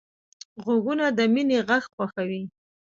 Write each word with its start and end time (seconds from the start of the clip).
غوږونه 0.63 1.05
د 1.17 1.19
مینې 1.33 1.59
غږ 1.67 1.83
خوښوي 1.93 2.43